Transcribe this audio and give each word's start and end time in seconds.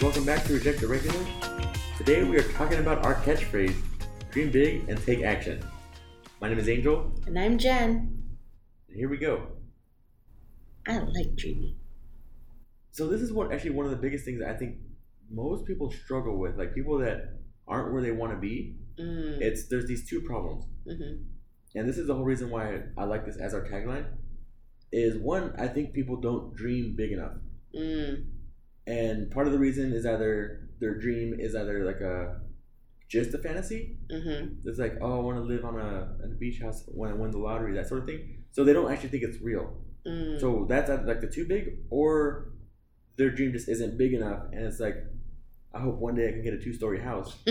Welcome 0.00 0.24
back 0.24 0.44
to 0.44 0.52
Reject 0.54 0.80
the 0.80 0.86
Regular. 0.86 1.18
Today 1.98 2.22
we 2.22 2.36
are 2.38 2.42
talking 2.52 2.78
about 2.78 3.04
our 3.04 3.14
catchphrase 3.16 3.74
dream 4.30 4.50
big 4.50 4.88
and 4.88 5.02
take 5.04 5.22
action. 5.22 5.62
My 6.40 6.48
name 6.48 6.58
is 6.58 6.68
Angel, 6.68 7.12
And 7.26 7.38
I'm 7.38 7.58
Jen. 7.58 8.22
and 8.88 8.96
here 8.96 9.08
we 9.08 9.16
go. 9.16 9.46
I 10.86 10.98
like 10.98 11.34
dreaming. 11.36 11.76
So, 12.92 13.08
this 13.08 13.20
is 13.20 13.32
what 13.32 13.52
actually 13.52 13.70
one 13.70 13.84
of 13.86 13.90
the 13.90 13.96
biggest 13.98 14.24
things 14.24 14.40
I 14.42 14.54
think 14.54 14.76
most 15.30 15.64
people 15.66 15.90
struggle 15.90 16.38
with. 16.38 16.56
Like 16.56 16.74
people 16.74 16.98
that 16.98 17.38
aren't 17.66 17.92
where 17.92 18.02
they 18.02 18.12
want 18.12 18.32
to 18.32 18.38
be, 18.38 18.76
Mm. 18.98 19.40
it's 19.40 19.68
there's 19.68 19.86
these 19.86 20.08
two 20.08 20.20
problems. 20.22 20.64
hmm 20.86 21.14
and 21.74 21.86
this 21.86 21.98
is 21.98 22.06
the 22.06 22.14
whole 22.14 22.24
reason 22.24 22.48
why 22.48 22.80
I 22.96 23.04
like 23.04 23.26
this 23.26 23.36
as 23.36 23.52
our 23.52 23.62
tagline, 23.62 24.06
is 24.92 25.18
one, 25.18 25.52
I 25.58 25.68
think 25.68 25.92
people 25.92 26.16
don't 26.16 26.54
dream 26.56 26.94
big 26.96 27.12
enough. 27.12 27.32
Mm. 27.74 28.24
And 28.86 29.30
part 29.30 29.46
of 29.46 29.52
the 29.52 29.58
reason 29.58 29.92
is 29.92 30.06
either 30.06 30.70
their 30.80 30.98
dream 30.98 31.38
is 31.38 31.54
either 31.54 31.84
like 31.84 32.00
a 32.00 32.40
just 33.08 33.34
a 33.34 33.38
fantasy. 33.38 33.98
hmm 34.10 34.54
It's 34.64 34.78
like, 34.78 34.94
oh, 35.02 35.18
I 35.18 35.22
want 35.22 35.36
to 35.36 35.42
live 35.42 35.64
on 35.66 35.78
a, 35.78 36.14
on 36.24 36.30
a 36.32 36.38
beach 36.38 36.60
house 36.62 36.84
when 36.88 37.10
I 37.10 37.14
win 37.14 37.30
the 37.30 37.38
lottery, 37.38 37.74
that 37.74 37.88
sort 37.88 38.00
of 38.00 38.06
thing. 38.06 38.44
So 38.52 38.64
they 38.64 38.72
don't 38.72 38.90
actually 38.90 39.10
think 39.10 39.24
it's 39.24 39.40
real. 39.42 39.76
Mm. 40.06 40.40
So 40.40 40.66
that's 40.68 40.88
either 40.88 41.04
like 41.04 41.20
the 41.20 41.26
too 41.28 41.46
big, 41.46 41.78
or 41.90 42.52
their 43.18 43.30
dream 43.30 43.52
just 43.52 43.68
isn't 43.68 43.98
big 43.98 44.14
enough, 44.14 44.44
and 44.52 44.64
it's 44.64 44.80
like, 44.80 44.96
I 45.74 45.80
hope 45.80 45.96
one 45.98 46.14
day 46.14 46.28
I 46.28 46.32
can 46.32 46.42
get 46.42 46.54
a 46.54 46.58
two 46.58 46.72
story 46.72 47.00
house. 47.00 47.36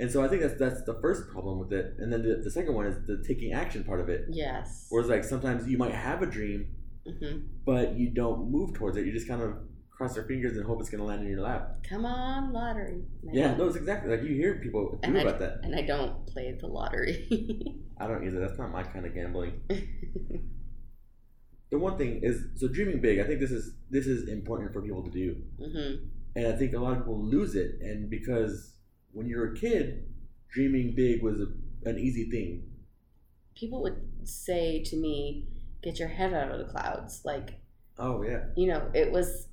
And 0.00 0.10
so 0.10 0.22
I 0.24 0.28
think 0.28 0.42
that's 0.42 0.58
that's 0.58 0.82
the 0.84 0.94
first 1.00 1.28
problem 1.28 1.58
with 1.58 1.72
it. 1.72 1.94
And 1.98 2.12
then 2.12 2.22
the, 2.22 2.36
the 2.44 2.50
second 2.50 2.74
one 2.74 2.86
is 2.86 3.04
the 3.06 3.22
taking 3.26 3.52
action 3.52 3.82
part 3.84 4.00
of 4.00 4.08
it. 4.08 4.26
yes. 4.30 4.86
Whereas 4.90 5.08
like 5.08 5.24
sometimes 5.24 5.68
you 5.68 5.76
might 5.78 5.94
have 5.94 6.22
a 6.22 6.26
dream, 6.26 6.68
hmm 7.06 7.38
but 7.64 7.96
you 7.96 8.10
don't 8.10 8.50
move 8.50 8.74
towards 8.74 8.96
it. 8.96 9.04
You 9.06 9.12
just 9.12 9.28
kind 9.28 9.42
of 9.42 9.54
cross 9.90 10.14
your 10.14 10.24
fingers 10.26 10.56
and 10.56 10.64
hope 10.64 10.80
it's 10.80 10.88
going 10.90 11.00
to 11.00 11.04
land 11.04 11.22
in 11.22 11.28
your 11.28 11.40
lap. 11.40 11.76
Come 11.88 12.06
on, 12.06 12.52
lottery. 12.52 13.02
I 13.28 13.30
Yeah, 13.32 13.54
no, 13.56 13.66
it's 13.66 13.76
exactly 13.76 14.08
like 14.14 14.22
you 14.24 14.34
hear 14.36 14.60
people 14.62 14.98
do 15.02 15.18
about 15.18 15.40
that. 15.40 15.60
And 15.64 15.74
I 15.74 15.82
don't 15.82 16.24
play 16.28 16.56
the 16.58 16.68
lottery. 16.68 17.26
I 18.00 18.06
don't 18.06 18.24
either. 18.24 18.38
That's 18.38 18.58
not 18.58 18.70
my 18.70 18.84
kind 18.84 19.04
of 19.06 19.12
gambling. 19.14 19.60
The 21.70 21.78
one 21.78 21.98
thing 21.98 22.20
is 22.22 22.44
so 22.56 22.66
dreaming 22.68 23.00
big. 23.02 23.18
I 23.18 23.24
think 23.24 23.40
this 23.40 23.50
is 23.50 23.74
this 23.90 24.06
is 24.06 24.26
important 24.28 24.72
for 24.72 24.80
people 24.80 25.02
to 25.02 25.10
do, 25.10 25.36
hmm 25.62 26.06
and 26.34 26.46
I 26.46 26.56
think 26.56 26.72
a 26.72 26.78
lot 26.78 26.92
of 26.92 26.98
people 27.00 27.22
lose 27.22 27.54
it. 27.54 27.72
And 27.82 28.08
because 28.08 28.72
when 29.12 29.26
you're 29.26 29.52
a 29.52 29.56
kid, 29.56 30.06
dreaming 30.50 30.94
big 30.94 31.22
was 31.22 31.36
a, 31.40 31.88
an 31.88 31.98
easy 31.98 32.30
thing. 32.30 32.70
People 33.54 33.82
would 33.82 34.00
say 34.24 34.82
to 34.84 34.96
me, 34.96 35.48
"Get 35.82 35.98
your 35.98 36.08
head 36.08 36.32
out 36.32 36.50
of 36.50 36.58
the 36.58 36.72
clouds." 36.72 37.22
Like 37.24 37.60
Oh 37.98 38.22
yeah, 38.22 38.44
you 38.56 38.68
know, 38.68 38.90
it 38.94 39.10
was 39.10 39.48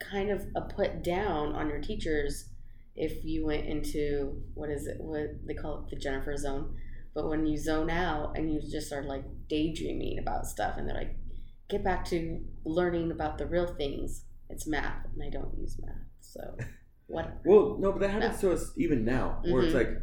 kind 0.00 0.30
of 0.30 0.46
a 0.56 0.62
put 0.62 1.02
down 1.02 1.52
on 1.54 1.68
your 1.68 1.80
teachers 1.80 2.48
if 2.96 3.24
you 3.24 3.46
went 3.46 3.66
into 3.66 4.42
what 4.54 4.70
is 4.70 4.86
it? 4.86 4.96
What 4.98 5.46
they 5.46 5.54
call 5.54 5.84
it, 5.84 5.90
the 5.90 5.96
Jennifer 5.96 6.36
zone. 6.36 6.76
But 7.14 7.28
when 7.28 7.46
you 7.46 7.56
zone 7.56 7.90
out 7.90 8.36
and 8.36 8.52
you 8.52 8.60
just 8.60 8.92
are 8.92 9.02
like 9.02 9.24
daydreaming 9.48 10.18
about 10.18 10.46
stuff, 10.46 10.74
and 10.76 10.88
they're 10.88 10.96
like, 10.96 11.16
"Get 11.68 11.84
back 11.84 12.04
to 12.06 12.40
learning 12.64 13.12
about 13.12 13.38
the 13.38 13.46
real 13.46 13.66
things." 13.66 14.24
It's 14.50 14.66
math, 14.66 15.06
and 15.14 15.22
I 15.22 15.30
don't 15.30 15.56
use 15.58 15.78
math, 15.80 16.06
so 16.20 16.56
whatever. 17.08 17.40
Well, 17.44 17.76
no, 17.80 17.92
but 17.92 18.00
that 18.00 18.10
happens 18.10 18.40
to 18.40 18.52
us 18.52 18.72
even 18.76 19.04
now, 19.04 19.40
where 19.44 19.62
it's 19.64 19.72
Mhm. 19.74 19.78
like, 19.78 20.02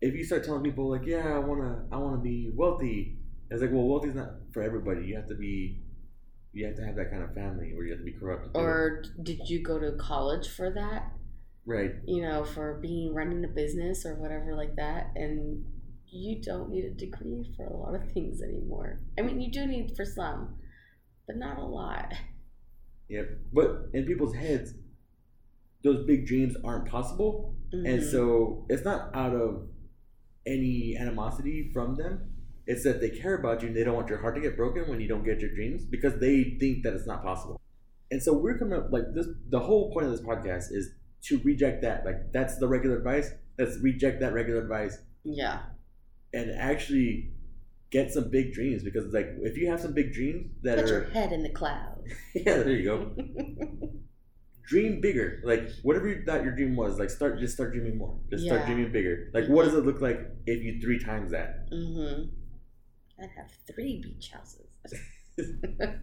if 0.00 0.14
you 0.14 0.24
start 0.24 0.44
telling 0.44 0.62
people 0.62 0.90
like, 0.90 1.06
"Yeah, 1.06 1.34
I 1.36 1.38
wanna, 1.38 1.86
I 1.90 1.96
wanna 1.98 2.20
be 2.20 2.50
wealthy," 2.54 3.18
it's 3.50 3.62
like, 3.62 3.70
well, 3.72 3.86
wealthy's 3.88 4.14
not 4.14 4.30
for 4.52 4.62
everybody. 4.62 5.06
You 5.06 5.16
have 5.16 5.28
to 5.28 5.34
be, 5.34 5.82
you 6.52 6.66
have 6.66 6.76
to 6.76 6.84
have 6.84 6.96
that 6.96 7.10
kind 7.10 7.22
of 7.22 7.32
family, 7.34 7.72
or 7.72 7.84
you 7.84 7.90
have 7.92 8.00
to 8.00 8.04
be 8.04 8.12
corrupt. 8.12 8.48
Or 8.54 9.02
did 9.22 9.48
you 9.48 9.62
go 9.62 9.78
to 9.78 9.92
college 9.96 10.48
for 10.48 10.70
that? 10.70 11.12
right, 11.68 11.94
you 12.06 12.22
know, 12.22 12.44
for 12.44 12.74
being 12.80 13.12
running 13.12 13.44
a 13.44 13.48
business 13.48 14.06
or 14.06 14.14
whatever 14.14 14.54
like 14.54 14.76
that. 14.76 15.10
And 15.16 15.64
you 16.06 16.40
don't 16.40 16.70
need 16.70 16.84
a 16.84 16.90
degree 16.94 17.52
for 17.56 17.66
a 17.66 17.76
lot 17.76 17.96
of 17.96 18.12
things 18.12 18.40
anymore. 18.40 19.00
I 19.18 19.22
mean, 19.22 19.40
you 19.40 19.50
do 19.50 19.66
need 19.66 19.96
for 19.96 20.04
some, 20.04 20.60
but 21.26 21.36
not 21.36 21.58
a 21.58 21.64
lot. 21.64 22.12
yep. 23.08 23.28
But 23.52 23.88
in 23.94 24.04
people's 24.06 24.34
heads, 24.36 24.74
those 25.86 26.04
big 26.06 26.26
dreams 26.30 26.54
aren't 26.68 26.86
possible, 26.96 27.32
and 27.72 28.00
Mhm. 28.00 28.10
so 28.12 28.22
it's 28.68 28.84
not 28.90 29.00
out 29.22 29.34
of 29.44 29.68
any 30.54 30.96
animosity 31.04 31.70
from 31.74 31.96
them. 31.96 32.12
It's 32.66 32.82
that 32.84 33.00
they 33.00 33.10
care 33.10 33.34
about 33.40 33.62
you 33.62 33.68
and 33.68 33.76
they 33.76 33.84
don't 33.84 33.94
want 34.00 34.08
your 34.08 34.18
heart 34.18 34.34
to 34.36 34.40
get 34.40 34.56
broken 34.56 34.88
when 34.90 35.00
you 35.00 35.08
don't 35.08 35.24
get 35.24 35.40
your 35.40 35.52
dreams 35.58 35.84
because 35.94 36.14
they 36.24 36.36
think 36.60 36.82
that 36.84 36.92
it's 36.94 37.06
not 37.06 37.22
possible. 37.22 37.60
And 38.10 38.20
so 38.22 38.30
we're 38.42 38.58
coming 38.58 38.76
up 38.78 38.88
like 38.96 39.06
this. 39.14 39.26
The 39.50 39.60
whole 39.60 39.92
point 39.92 40.06
of 40.06 40.12
this 40.12 40.20
podcast 40.20 40.66
is 40.72 40.90
to 41.28 41.38
reject 41.50 41.82
that. 41.82 42.04
Like 42.08 42.32
that's 42.32 42.58
the 42.58 42.68
regular 42.68 42.96
advice. 42.98 43.28
Let's 43.58 43.78
reject 43.90 44.20
that 44.20 44.32
regular 44.32 44.60
advice 44.62 44.98
yeah, 45.24 45.62
and 46.32 46.50
actually 46.50 47.32
get 47.90 48.12
some 48.12 48.30
big 48.30 48.52
dreams 48.52 48.82
because 48.82 49.12
like 49.12 49.28
if 49.42 49.56
you 49.56 49.68
have 49.70 49.80
some 49.80 49.92
big 50.00 50.12
dreams 50.12 50.50
that 50.62 50.78
put 50.78 50.88
your 50.88 51.02
are 51.02 51.10
head 51.10 51.32
in 51.32 51.42
the 51.42 51.50
clouds. 51.60 52.02
yeah 52.34 52.58
there 52.62 52.70
you 52.70 52.84
go 52.84 52.96
dream 54.66 55.00
bigger. 55.00 55.40
Like 55.44 55.70
whatever 55.82 56.08
you 56.08 56.22
thought 56.24 56.42
your 56.44 56.54
dream 56.54 56.76
was 56.76 56.98
like 56.98 57.10
start 57.10 57.38
just 57.40 57.54
start 57.54 57.72
dreaming 57.72 57.98
more. 57.98 58.18
Just 58.30 58.44
start 58.44 58.66
dreaming 58.66 58.92
bigger. 58.92 59.30
Like 59.34 59.46
what 59.48 59.64
does 59.64 59.74
it 59.74 59.84
look 59.86 60.00
like 60.00 60.20
if 60.46 60.62
you 60.62 60.80
three 60.80 60.98
times 60.98 61.30
that? 61.32 61.66
Hmm 61.70 62.24
I'd 63.18 63.30
have 63.36 63.50
three 63.66 64.02
beach 64.02 64.30
houses. 64.32 64.66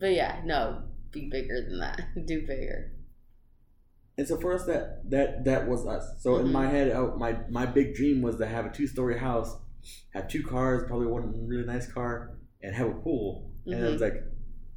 but 0.00 0.12
yeah, 0.12 0.40
no, 0.44 0.82
be 1.10 1.28
bigger 1.30 1.60
than 1.68 1.80
that. 1.80 2.00
Do 2.26 2.46
bigger. 2.46 2.92
and 4.16 4.26
so 4.26 4.36
for 4.40 4.52
us 4.52 4.64
that 4.66 5.08
that 5.10 5.44
that 5.44 5.68
was 5.68 5.86
us. 5.86 6.04
So 6.22 6.38
in 6.38 6.46
Mhm. 6.48 6.52
my 6.52 6.66
head 6.68 6.92
I, 6.92 7.00
my 7.16 7.38
my 7.50 7.66
big 7.66 7.94
dream 7.94 8.22
was 8.22 8.36
to 8.36 8.46
have 8.46 8.66
a 8.66 8.70
two-story 8.70 9.18
house 9.18 9.56
have 10.12 10.28
two 10.28 10.42
cars 10.42 10.82
probably 10.88 11.06
one 11.06 11.46
really 11.46 11.64
nice 11.64 11.90
car 11.90 12.38
and 12.62 12.74
have 12.74 12.88
a 12.88 12.94
pool. 12.94 13.52
And 13.66 13.84
i 13.84 13.88
was 13.90 14.00
like 14.00 14.14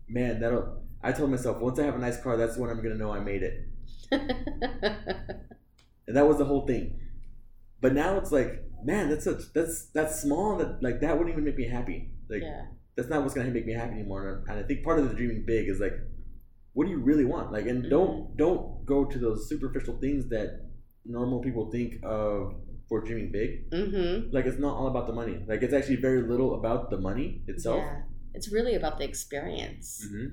man 0.08 0.40
that'll 0.42 0.81
i 1.04 1.12
told 1.12 1.30
myself 1.30 1.60
once 1.60 1.80
i 1.80 1.84
have 1.84 1.96
a 1.96 2.00
nice 2.00 2.22
car 2.22 2.38
that's 2.38 2.58
when 2.58 2.70
i'm 2.70 2.82
gonna 2.82 2.96
know 2.96 3.12
i 3.12 3.20
made 3.20 3.44
it. 3.44 3.68
And 6.12 6.18
that 6.18 6.28
was 6.28 6.40
the 6.40 6.46
whole 6.46 6.68
thing. 6.68 7.00
But 7.80 7.94
now 7.94 8.18
it's 8.18 8.34
like 8.34 8.66
man 8.84 9.10
that's 9.10 9.24
such 9.24 9.54
that's 9.54 9.86
that's 9.94 10.20
small 10.22 10.58
that 10.58 10.84
like 10.84 11.00
that 11.00 11.18
wouldn't 11.18 11.34
even 11.34 11.46
make 11.46 11.58
me 11.58 11.68
happy. 11.70 12.12
Like 12.30 12.42
yeah. 12.42 12.66
that's 12.98 13.08
not 13.08 13.22
what's 13.22 13.34
gonna 13.34 13.50
make 13.50 13.66
me 13.66 13.74
happy 13.74 13.94
anymore. 13.94 14.44
And 14.50 14.60
i 14.60 14.64
think 14.64 14.84
part 14.84 15.00
of 15.00 15.08
the 15.08 15.16
dreaming 15.16 15.46
big 15.46 15.70
is 15.70 15.80
like 15.80 15.94
what 16.74 16.84
do 16.86 16.92
you 16.92 17.00
really 17.00 17.24
want? 17.24 17.54
Like 17.54 17.66
and 17.66 17.90
don't 17.90 18.36
don't 18.36 18.86
go 18.86 19.06
to 19.06 19.18
those 19.18 19.48
superficial 19.48 19.98
things 20.00 20.28
that 20.30 20.66
normal 21.06 21.40
people 21.40 21.72
think 21.72 21.96
of 22.04 22.56
for 22.90 23.00
dreaming 23.00 23.32
big. 23.32 23.72
Mm-hmm. 23.72 24.36
like 24.36 24.46
it's 24.46 24.60
not 24.60 24.76
all 24.76 24.88
about 24.88 25.08
the 25.08 25.14
money. 25.14 25.46
Like 25.48 25.62
it's 25.64 25.74
actually 25.74 25.96
very 25.96 26.24
little 26.24 26.56
about 26.56 26.90
the 26.90 26.98
money 26.98 27.42
itself. 27.48 27.78
Yeah. 27.78 28.02
It's 28.34 28.52
really 28.52 28.76
about 28.76 28.98
the 28.98 29.06
experience. 29.06 30.06
hmm 30.12 30.28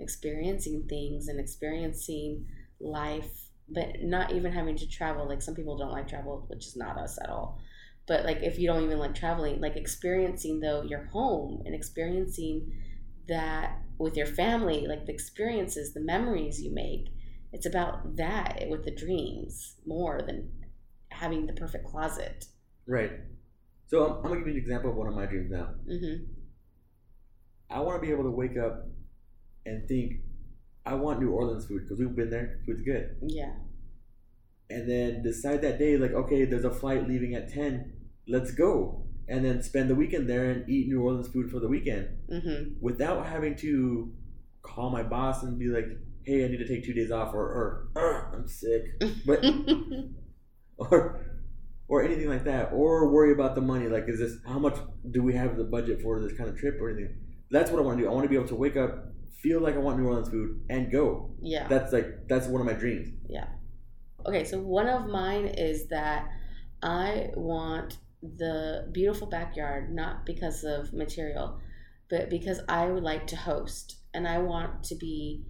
experiencing 0.00 0.84
things 0.88 1.28
and 1.28 1.40
experiencing 1.40 2.46
life 2.80 3.30
but 3.70 4.00
not 4.00 4.32
even 4.32 4.50
having 4.50 4.76
to 4.76 4.88
travel. 4.88 5.28
Like 5.28 5.42
some 5.42 5.54
people 5.54 5.76
don't 5.76 5.92
like 5.92 6.08
travel 6.08 6.44
which 6.48 6.66
is 6.66 6.76
not 6.76 6.96
us 6.96 7.18
at 7.22 7.28
all. 7.28 7.58
But 8.06 8.24
like 8.24 8.42
if 8.42 8.58
you 8.58 8.66
don't 8.66 8.84
even 8.84 8.98
like 8.98 9.14
traveling 9.14 9.60
like 9.60 9.76
experiencing 9.76 10.60
though 10.60 10.82
your 10.82 11.04
home 11.06 11.62
and 11.66 11.74
experiencing 11.74 12.72
that 13.28 13.82
with 13.98 14.16
your 14.16 14.26
family 14.26 14.86
like 14.86 15.04
the 15.04 15.12
experiences 15.12 15.92
the 15.92 16.00
memories 16.00 16.62
you 16.62 16.72
make 16.72 17.08
it's 17.52 17.66
about 17.66 18.16
that 18.16 18.64
with 18.70 18.84
the 18.84 18.90
dreams 18.90 19.74
more 19.84 20.22
than 20.22 20.50
having 21.10 21.46
the 21.46 21.52
perfect 21.52 21.86
closet. 21.86 22.46
Right. 22.86 23.12
So 23.88 24.06
I'm, 24.06 24.16
I'm 24.18 24.22
gonna 24.22 24.36
give 24.36 24.48
you 24.48 24.52
an 24.54 24.58
example 24.60 24.90
of 24.90 24.96
one 24.96 25.08
of 25.08 25.14
my 25.14 25.26
dreams 25.26 25.50
now. 25.50 25.74
Hmm 25.86 26.24
i 27.70 27.80
want 27.80 28.00
to 28.00 28.06
be 28.06 28.12
able 28.12 28.24
to 28.24 28.30
wake 28.30 28.56
up 28.56 28.86
and 29.68 29.88
think 29.88 30.12
i 30.86 30.94
want 30.94 31.20
new 31.20 31.30
orleans 31.30 31.66
food 31.66 31.82
because 31.82 31.98
we've 32.00 32.16
been 32.16 32.30
there 32.30 32.60
food's 32.66 32.82
good. 32.82 33.16
Yeah. 33.22 33.52
And 34.70 34.88
then 34.90 35.22
decide 35.22 35.62
that 35.62 35.78
day 35.78 35.96
like 35.96 36.12
okay 36.12 36.44
there's 36.44 36.64
a 36.64 36.70
flight 36.80 37.08
leaving 37.08 37.34
at 37.34 37.52
10 37.52 37.92
let's 38.28 38.50
go. 38.50 39.04
And 39.30 39.44
then 39.44 39.62
spend 39.62 39.90
the 39.90 39.94
weekend 39.94 40.28
there 40.28 40.50
and 40.50 40.68
eat 40.68 40.88
new 40.88 41.00
orleans 41.02 41.28
food 41.28 41.50
for 41.50 41.60
the 41.60 41.68
weekend 41.68 42.08
hmm 42.30 42.62
without 42.80 43.26
having 43.26 43.54
to 43.56 44.12
call 44.62 44.90
my 44.90 45.02
boss 45.02 45.42
and 45.42 45.58
be 45.58 45.68
like 45.68 45.88
hey 46.24 46.44
i 46.44 46.48
need 46.48 46.58
to 46.58 46.68
take 46.68 46.84
two 46.84 46.92
days 47.00 47.10
off 47.10 47.34
or, 47.34 47.88
or 47.94 48.30
i'm 48.34 48.46
sick. 48.48 48.84
But 49.26 49.44
or 50.78 51.24
or 51.88 52.02
anything 52.04 52.28
like 52.28 52.44
that 52.44 52.70
or 52.72 53.10
worry 53.10 53.32
about 53.32 53.54
the 53.54 53.60
money 53.62 53.88
like 53.88 54.04
is 54.08 54.18
this 54.18 54.34
how 54.46 54.58
much 54.58 54.76
do 55.10 55.22
we 55.22 55.32
have 55.34 55.56
the 55.56 55.64
budget 55.64 56.02
for 56.02 56.20
this 56.20 56.36
kind 56.36 56.48
of 56.50 56.56
trip 56.58 56.76
or 56.80 56.90
anything? 56.90 57.16
That's 57.50 57.70
what 57.70 57.78
i 57.80 57.82
want 57.82 57.98
to 57.98 58.04
do. 58.04 58.10
I 58.10 58.12
want 58.12 58.24
to 58.24 58.28
be 58.28 58.36
able 58.36 58.48
to 58.48 58.54
wake 58.54 58.76
up 58.76 58.92
feel 59.42 59.60
like 59.60 59.74
i 59.74 59.78
want 59.78 59.98
new 59.98 60.06
orleans 60.06 60.28
food 60.28 60.60
and 60.70 60.90
go 60.90 61.30
yeah 61.40 61.66
that's 61.68 61.92
like 61.92 62.26
that's 62.28 62.46
one 62.46 62.60
of 62.60 62.66
my 62.66 62.72
dreams 62.72 63.08
Yeah. 63.28 63.46
Okay, 64.26 64.44
so 64.44 64.58
one 64.60 64.88
of 64.88 65.06
mine 65.08 65.46
is 65.46 65.88
that 65.88 66.28
I 66.82 67.30
want 67.34 67.98
the 68.22 68.88
beautiful 68.92 69.28
backyard, 69.28 69.94
not 69.94 70.26
because 70.26 70.64
of 70.64 70.92
material, 70.92 71.60
but 72.10 72.28
because 72.28 72.60
I 72.68 72.86
would 72.86 73.04
like 73.04 73.28
to 73.28 73.36
host 73.36 74.00
and 74.12 74.26
I 74.26 74.38
want 74.38 74.82
to 74.84 74.96
be 74.96 75.44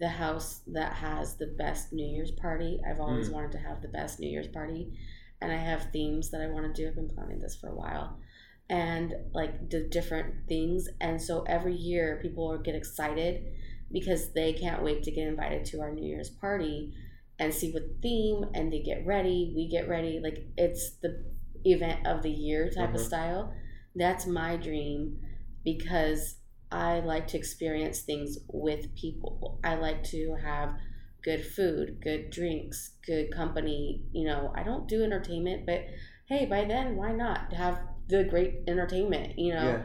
the 0.00 0.08
house 0.08 0.62
that 0.68 0.94
has 0.94 1.36
the 1.36 1.48
best 1.58 1.92
New 1.92 2.06
Year's 2.06 2.30
party. 2.32 2.80
I've 2.88 2.98
always 3.00 3.28
Mm. 3.28 3.32
wanted 3.34 3.52
to 3.52 3.58
have 3.58 3.82
the 3.82 3.88
best 3.88 4.20
New 4.20 4.28
Year's 4.30 4.48
party 4.48 4.92
and 5.40 5.52
I 5.52 5.56
have 5.56 5.90
themes 5.92 6.30
that 6.30 6.40
I 6.40 6.48
want 6.48 6.64
to 6.66 6.72
do. 6.82 6.88
I've 6.88 6.94
been 6.96 7.08
planning 7.10 7.40
this 7.40 7.56
for 7.56 7.68
a 7.68 7.74
while. 7.76 8.18
And 8.68 9.14
like 9.34 9.70
the 9.70 9.86
different 9.88 10.48
things. 10.48 10.88
And 11.00 11.20
so 11.20 11.42
every 11.42 11.74
year 11.74 12.18
people 12.22 12.56
get 12.58 12.74
excited 12.74 13.44
because 13.92 14.32
they 14.32 14.52
can't 14.54 14.82
wait 14.82 15.02
to 15.04 15.10
get 15.10 15.28
invited 15.28 15.64
to 15.66 15.80
our 15.80 15.92
New 15.92 16.06
Year's 16.06 16.30
party 16.30 16.92
and 17.38 17.52
see 17.52 17.72
what 17.72 17.82
theme 18.02 18.44
and 18.54 18.72
they 18.72 18.80
get 18.80 19.04
ready, 19.06 19.52
we 19.54 19.68
get 19.68 19.88
ready. 19.88 20.20
Like 20.22 20.46
it's 20.56 20.92
the 21.02 21.24
event 21.64 22.06
of 22.06 22.22
the 22.22 22.30
year 22.30 22.70
type 22.70 22.94
of 22.94 23.00
Mhm. 23.00 23.06
style. 23.06 23.54
That's 23.94 24.26
my 24.26 24.56
dream 24.56 25.20
because 25.64 26.36
I 26.70 27.00
like 27.00 27.28
to 27.28 27.38
experience 27.38 28.02
things 28.02 28.38
with 28.48 28.94
people. 28.94 29.60
I 29.62 29.76
like 29.76 30.02
to 30.04 30.34
have 30.42 30.78
good 31.22 31.44
food, 31.44 32.00
good 32.02 32.30
drinks, 32.30 32.96
good 33.06 33.30
company. 33.32 34.04
You 34.12 34.26
know, 34.26 34.52
I 34.54 34.62
don't 34.62 34.88
do 34.88 35.02
entertainment, 35.02 35.66
but 35.66 35.84
hey, 36.26 36.46
by 36.46 36.64
then, 36.64 36.96
why 36.96 37.12
not 37.12 37.52
have 37.52 37.80
the 38.08 38.24
great 38.24 38.60
entertainment, 38.68 39.38
you 39.38 39.54
know? 39.54 39.68
Yeah. 39.68 39.82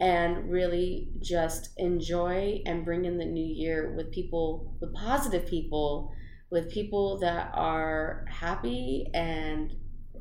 and 0.00 0.50
really 0.50 1.08
just 1.20 1.70
enjoy 1.76 2.60
and 2.66 2.84
bring 2.84 3.04
in 3.04 3.16
the 3.18 3.24
new 3.24 3.44
year 3.46 3.94
with 3.96 4.10
people 4.10 4.74
with 4.80 4.92
positive 4.92 5.46
people 5.46 6.12
with 6.50 6.70
people 6.70 7.18
that 7.20 7.50
are 7.54 8.24
happy 8.28 9.06
and 9.14 9.72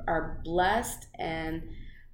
are 0.08 0.40
blessed 0.44 1.08
and 1.20 1.64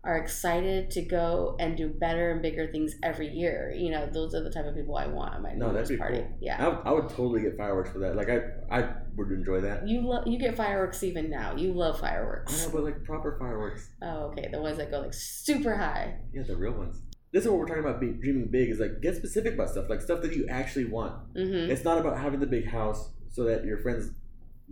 are 0.06 0.18
excited 0.18 0.90
to 0.92 1.02
go 1.02 1.58
and 1.60 1.76
do 1.76 1.90
better 1.90 2.32
and 2.32 2.42
bigger 2.42 2.72
things 2.72 2.96
every 3.04 3.28
year 3.28 3.74
you 3.76 3.92
know 3.92 4.08
those 4.14 4.34
are 4.34 4.42
the 4.44 4.50
type 4.50 4.66
of 4.66 4.74
people 4.74 4.96
i 4.96 5.06
want 5.06 5.34
at 5.36 5.42
my 5.42 5.52
No, 5.54 5.68
new 5.68 5.74
that'd 5.74 5.90
year's 5.90 5.90
be 5.90 5.98
party 5.98 6.20
cool. 6.20 6.38
yeah 6.40 6.66
I 6.66 6.90
I 6.90 6.92
would 6.94 7.10
totally 7.10 7.42
get 7.42 7.58
fireworks 7.58 7.92
for 7.92 8.00
that. 8.00 8.16
Like 8.16 8.30
I, 8.30 8.40
I 8.72 8.94
would 9.20 9.32
enjoy 9.32 9.62
that. 9.62 9.88
you 9.88 10.02
love 10.02 10.26
you 10.26 10.40
get 10.40 10.58
fireworks 10.58 11.04
even 11.04 11.30
now 11.30 11.56
you 11.56 11.72
love 11.74 12.00
fireworks. 12.00 12.52
I 12.54 12.66
know, 12.66 12.72
but 12.72 12.84
like 12.84 13.04
proper 13.04 13.38
fireworks. 13.38 13.90
oh 14.02 14.32
okay 14.32 14.50
the 14.52 14.62
ones 14.62 14.78
that 14.78 14.90
go 14.90 15.00
like 15.02 15.14
super 15.14 15.76
high 15.76 16.16
Yeah, 16.34 16.44
the 16.48 16.58
real 16.58 16.74
ones. 16.74 17.02
This 17.32 17.44
is 17.44 17.50
what 17.52 17.60
we're 17.60 17.68
talking 17.68 17.84
about. 17.84 18.00
Being, 18.00 18.20
dreaming 18.20 18.48
big 18.50 18.70
is 18.70 18.80
like 18.80 19.02
get 19.02 19.16
specific 19.16 19.54
about 19.54 19.70
stuff, 19.70 19.86
like 19.88 20.02
stuff 20.02 20.22
that 20.24 20.36
you 20.36 20.48
actually 20.50 20.86
want. 20.86 21.14
mm-hmm 21.36 21.70
It's 21.72 21.84
not 21.84 22.00
about 22.00 22.18
having 22.18 22.40
the 22.40 22.48
big 22.48 22.68
house 22.68 23.12
so 23.30 23.44
that 23.44 23.66
your 23.66 23.78
friends 23.78 24.12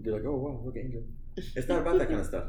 be 0.01 0.09
like, 0.09 0.23
"Oh 0.25 0.35
wow, 0.35 0.61
look 0.65 0.75
at 0.75 0.83
Angel." 0.85 1.03
It's 1.55 1.67
not 1.67 1.81
about 1.81 1.99
that 1.99 2.07
kind 2.07 2.19
of 2.19 2.25
stuff. 2.25 2.45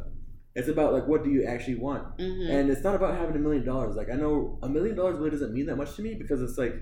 It's 0.54 0.68
about 0.68 0.94
like 0.94 1.06
what 1.06 1.24
do 1.24 1.30
you 1.30 1.44
actually 1.44 1.74
want, 1.76 2.16
mm-hmm 2.16 2.50
and 2.50 2.70
it's 2.70 2.82
not 2.82 2.94
about 2.94 3.18
having 3.18 3.36
a 3.36 3.38
million 3.38 3.64
dollars. 3.66 3.96
Like 3.96 4.10
I 4.10 4.14
know 4.14 4.58
a 4.62 4.68
million 4.68 4.96
dollars 4.96 5.18
really 5.18 5.30
doesn't 5.30 5.52
mean 5.52 5.66
that 5.66 5.76
much 5.76 5.94
to 5.96 6.02
me 6.02 6.14
because 6.14 6.40
it's 6.40 6.56
like 6.56 6.74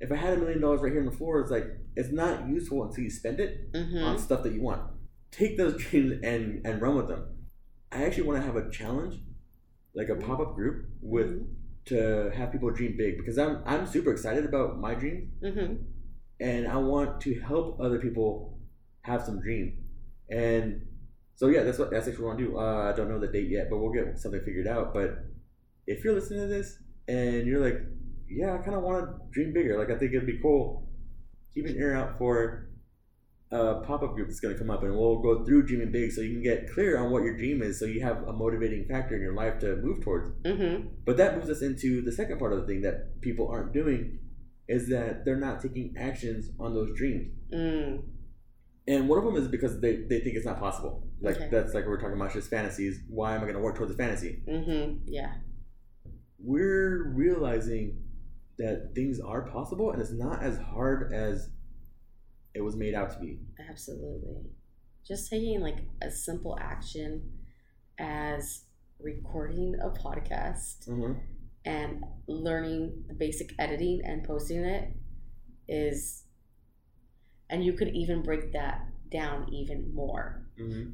if 0.00 0.12
I 0.12 0.16
had 0.16 0.34
a 0.34 0.36
million 0.36 0.60
dollars 0.60 0.80
right 0.80 0.92
here 0.92 1.00
on 1.00 1.06
the 1.06 1.16
floor, 1.16 1.40
it's 1.40 1.50
like 1.50 1.66
it's 1.96 2.12
not 2.12 2.48
useful 2.48 2.84
until 2.84 3.04
you 3.04 3.10
spend 3.10 3.40
it 3.40 3.72
mm-hmm 3.72 4.04
on 4.04 4.18
stuff 4.18 4.42
that 4.42 4.52
you 4.52 4.62
want. 4.62 4.82
Take 5.30 5.56
those 5.56 5.76
dreams 5.82 6.20
and 6.22 6.64
and 6.66 6.80
run 6.80 6.96
with 6.96 7.08
them. 7.08 7.24
I 7.90 8.04
actually 8.04 8.24
want 8.24 8.40
to 8.40 8.46
have 8.46 8.56
a 8.56 8.70
challenge, 8.70 9.20
like 9.94 10.08
a 10.08 10.16
pop 10.16 10.40
up 10.40 10.54
group 10.54 10.86
with 11.00 11.40
to 11.86 12.30
have 12.36 12.52
people 12.52 12.70
dream 12.70 12.96
big 12.98 13.16
because 13.16 13.38
I'm 13.38 13.62
I'm 13.64 13.86
super 13.86 14.12
excited 14.12 14.44
about 14.44 14.78
my 14.78 14.94
dreams 14.94 15.30
mm-hmm 15.42 15.74
and 16.40 16.68
I 16.68 16.76
want 16.76 17.20
to 17.22 17.40
help 17.40 17.80
other 17.80 17.98
people 17.98 18.58
have 19.02 19.22
some 19.22 19.40
dream. 19.40 19.84
And 20.30 20.86
so 21.34 21.48
yeah, 21.48 21.62
that's 21.62 21.78
what 21.78 21.90
that's 21.90 22.06
actually 22.06 22.24
what 22.24 22.36
we 22.36 22.44
want 22.44 22.52
to 22.52 22.52
do. 22.52 22.58
Uh, 22.58 22.92
I 22.92 22.96
don't 22.96 23.08
know 23.08 23.18
the 23.18 23.28
date 23.28 23.48
yet, 23.48 23.68
but 23.70 23.78
we'll 23.78 23.92
get 23.92 24.18
something 24.18 24.40
figured 24.44 24.66
out. 24.66 24.94
But 24.94 25.18
if 25.86 26.04
you're 26.04 26.14
listening 26.14 26.40
to 26.40 26.46
this 26.46 26.78
and 27.06 27.46
you're 27.46 27.60
like, 27.60 27.80
yeah, 28.30 28.54
I 28.54 28.58
kind 28.58 28.76
of 28.76 28.82
want 28.82 29.06
to 29.06 29.14
dream 29.30 29.52
bigger. 29.52 29.78
Like 29.78 29.90
I 29.90 29.98
think 29.98 30.12
it'd 30.12 30.26
be 30.26 30.38
cool. 30.40 30.88
Keep 31.54 31.66
an 31.66 31.76
ear 31.76 31.94
out 31.94 32.18
for 32.18 32.68
a 33.50 33.80
pop 33.80 34.02
up 34.02 34.14
group 34.14 34.28
that's 34.28 34.40
going 34.40 34.54
to 34.54 34.58
come 34.60 34.70
up, 34.70 34.82
and 34.82 34.94
we'll 34.94 35.20
go 35.20 35.44
through 35.44 35.66
dreaming 35.66 35.90
big, 35.90 36.12
so 36.12 36.20
you 36.20 36.32
can 36.34 36.42
get 36.42 36.70
clear 36.72 36.98
on 36.98 37.10
what 37.10 37.22
your 37.22 37.36
dream 37.36 37.62
is, 37.62 37.78
so 37.80 37.86
you 37.86 38.02
have 38.02 38.22
a 38.28 38.32
motivating 38.32 38.84
factor 38.86 39.14
in 39.16 39.22
your 39.22 39.34
life 39.34 39.58
to 39.60 39.76
move 39.76 40.02
towards. 40.02 40.28
mm-hmm 40.44 40.88
But 41.06 41.16
that 41.16 41.36
moves 41.36 41.48
us 41.48 41.62
into 41.62 42.02
the 42.02 42.12
second 42.12 42.38
part 42.38 42.52
of 42.52 42.60
the 42.60 42.66
thing 42.66 42.82
that 42.82 43.20
people 43.22 43.48
aren't 43.48 43.72
doing 43.72 44.18
is 44.68 44.90
that 44.90 45.24
they're 45.24 45.40
not 45.40 45.62
taking 45.62 45.94
actions 45.98 46.50
on 46.60 46.74
those 46.74 46.94
dreams. 46.96 47.32
mm. 47.52 48.02
And 48.86 49.08
one 49.08 49.18
of 49.18 49.24
them 49.24 49.36
is 49.36 49.48
because 49.48 49.80
they, 49.80 49.96
they 49.96 50.20
think 50.20 50.36
it's 50.36 50.46
not 50.46 50.58
possible. 50.58 51.06
Like 51.22 51.36
Okay. 51.36 51.48
that's 51.50 51.72
like 51.74 51.86
we're 51.86 51.98
talking 52.00 52.16
about 52.16 52.32
just 52.34 52.48
fantasies. 52.50 53.00
Why 53.08 53.34
am 53.34 53.40
I 53.40 53.44
going 53.44 53.54
to 53.54 53.60
work 53.60 53.76
towards 53.76 53.92
a 53.92 53.96
fantasy? 53.96 54.42
Mm-hmm. 54.48 55.04
Yeah. 55.06 55.32
We're 56.38 57.12
realizing 57.14 58.02
that 58.58 58.92
things 58.94 59.20
are 59.20 59.42
possible 59.42 59.90
and 59.92 60.00
it's 60.00 60.12
not 60.12 60.42
as 60.42 60.58
hard 60.58 61.12
as 61.12 61.48
it 62.54 62.60
was 62.60 62.76
made 62.76 62.94
out 62.94 63.10
to 63.12 63.18
be. 63.20 63.38
Absolutely. 63.70 64.42
Just 65.06 65.30
taking 65.30 65.60
like 65.60 65.78
a 66.02 66.10
simple 66.10 66.58
action 66.60 67.30
as 67.98 68.64
recording 69.00 69.74
a 69.80 69.90
podcast 69.90 70.88
Mm-hmm. 70.88 71.12
and 71.64 72.04
learning 72.26 73.04
the 73.08 73.14
basic 73.14 73.52
editing 73.58 74.00
and 74.04 74.24
posting 74.24 74.64
it 74.64 74.90
is 75.68 76.24
and 77.50 77.64
you 77.64 77.72
could 77.74 77.88
even 77.94 78.22
break 78.22 78.52
that 78.52 78.86
down 79.10 79.48
even 79.52 79.94
more. 79.94 80.42
Mm-hmm. 80.60 80.90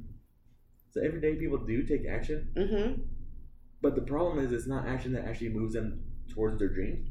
So 0.93 1.01
every 1.01 1.21
day 1.21 1.35
people 1.37 1.59
do 1.59 1.83
take 1.83 2.07
action, 2.07 2.49
Mm-hmm. 2.57 3.03
but 3.83 3.95
the 3.97 4.03
problem 4.03 4.45
is 4.45 4.53
it's 4.53 4.67
not 4.69 4.87
action 4.87 5.13
that 5.15 5.25
actually 5.25 5.49
moves 5.49 5.75
them 5.75 6.05
towards 6.33 6.59
their 6.59 6.69
dreams. 6.69 7.09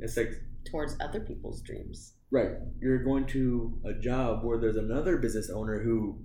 It's 0.00 0.16
like 0.16 0.32
Towards 0.70 0.96
other 1.00 1.20
people's 1.20 1.62
dreams. 1.62 2.14
Right. 2.30 2.50
You're 2.80 3.02
going 3.04 3.26
to 3.28 3.80
a 3.86 3.94
job 3.94 4.44
where 4.44 4.58
there's 4.58 4.76
another 4.76 5.16
business 5.16 5.50
owner 5.50 5.82
who 5.82 6.18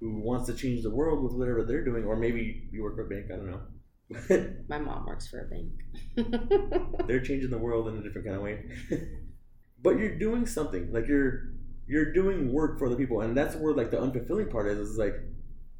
who 0.00 0.20
wants 0.20 0.46
to 0.46 0.54
change 0.54 0.82
the 0.82 0.94
world 0.94 1.22
with 1.22 1.32
whatever 1.32 1.64
they're 1.64 1.84
doing, 1.84 2.04
or 2.04 2.16
maybe 2.16 2.68
you 2.70 2.82
work 2.82 2.96
for 2.96 3.06
a 3.06 3.08
bank, 3.08 3.26
I 3.32 3.36
don't 3.36 3.50
know. 3.50 4.54
My 4.68 4.78
mom 4.78 5.06
works 5.06 5.26
for 5.26 5.40
a 5.40 5.48
bank. 5.48 5.72
they're 7.06 7.22
changing 7.22 7.50
the 7.50 7.58
world 7.58 7.88
in 7.88 7.96
a 7.96 8.02
different 8.02 8.26
kind 8.26 8.36
of 8.36 8.42
way. 8.42 8.64
but 9.82 9.98
you're 9.98 10.18
doing 10.18 10.46
something. 10.46 10.92
Like 10.92 11.08
you're 11.08 11.54
you're 11.88 12.12
doing 12.12 12.52
work 12.52 12.78
for 12.78 12.88
the 12.88 12.96
people 12.96 13.20
and 13.20 13.36
that's 13.36 13.54
where 13.54 13.72
like 13.72 13.92
the 13.92 13.96
unfulfilling 13.96 14.50
part 14.50 14.66
is 14.66 14.78
is 14.78 14.98
like 14.98 15.14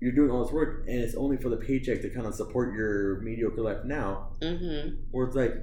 you're 0.00 0.12
doing 0.12 0.30
all 0.30 0.44
this 0.44 0.52
work 0.52 0.84
and 0.86 1.00
it's 1.00 1.16
only 1.16 1.36
for 1.36 1.48
the 1.48 1.56
paycheck 1.56 2.00
to 2.00 2.10
kind 2.10 2.26
of 2.26 2.34
support 2.34 2.74
your 2.74 3.20
mediocre 3.22 3.60
life 3.60 3.84
now. 3.84 4.32
mm-hmm. 4.40 4.94
Where 5.10 5.26
it's 5.26 5.36
like 5.36 5.54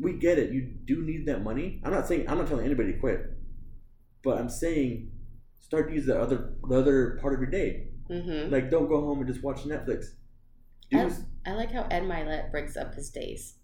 we 0.00 0.14
get 0.14 0.38
it. 0.38 0.52
You 0.52 0.62
do 0.84 1.02
need 1.02 1.26
that 1.26 1.42
money. 1.42 1.80
I'm 1.84 1.92
not 1.92 2.06
saying 2.06 2.28
I'm 2.28 2.38
not 2.38 2.48
telling 2.48 2.64
anybody 2.64 2.92
to 2.92 2.98
quit, 2.98 3.20
but 4.22 4.38
I'm 4.38 4.48
saying 4.48 5.10
start 5.60 5.88
to 5.88 5.94
use 5.94 6.06
the 6.06 6.20
other 6.20 6.54
the 6.68 6.78
other 6.78 7.18
part 7.20 7.34
of 7.34 7.40
your 7.40 7.50
day. 7.50 7.88
Mm-hmm. 8.10 8.52
Like 8.52 8.70
don't 8.70 8.88
go 8.88 9.00
home 9.00 9.18
and 9.18 9.28
just 9.28 9.42
watch 9.42 9.64
Netflix. 9.64 10.06
I, 10.92 11.10
I 11.46 11.52
like 11.52 11.70
how 11.70 11.86
Ed 11.90 12.04
Mylett 12.04 12.50
breaks 12.50 12.76
up 12.76 12.94
his 12.94 13.10
days. 13.10 13.56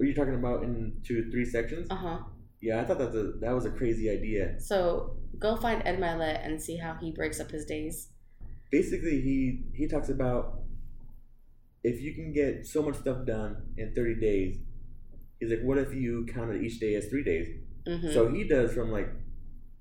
are 0.00 0.04
you 0.04 0.14
talking 0.14 0.34
about 0.34 0.64
in 0.64 1.00
two 1.04 1.30
three 1.30 1.44
sections? 1.44 1.88
Uh 1.90 1.96
huh. 1.96 2.18
Yeah, 2.60 2.80
I 2.80 2.84
thought 2.84 2.98
that 2.98 3.12
the, 3.12 3.38
that 3.42 3.54
was 3.54 3.66
a 3.66 3.70
crazy 3.70 4.08
idea. 4.08 4.58
So 4.58 5.16
go 5.38 5.54
find 5.56 5.82
Ed 5.84 5.98
Mylett 5.98 6.44
and 6.44 6.60
see 6.60 6.78
how 6.78 6.94
he 6.94 7.12
breaks 7.12 7.38
up 7.38 7.50
his 7.50 7.66
days. 7.66 8.08
Basically, 8.70 9.20
he 9.20 9.64
he 9.74 9.86
talks 9.86 10.08
about 10.08 10.60
if 11.84 12.00
you 12.00 12.14
can 12.14 12.32
get 12.32 12.66
so 12.66 12.82
much 12.82 12.96
stuff 12.96 13.26
done 13.26 13.74
in 13.76 13.94
30 13.94 14.20
days. 14.20 14.56
He's 15.44 15.50
like, 15.58 15.62
what 15.66 15.78
if 15.78 15.94
you 15.94 16.26
counted 16.32 16.62
each 16.62 16.80
day 16.80 16.94
as 16.94 17.06
three 17.06 17.22
days? 17.24 17.48
Mm-hmm. 17.86 18.12
So 18.12 18.28
he 18.32 18.44
does 18.48 18.72
from 18.72 18.90
like, 18.90 19.08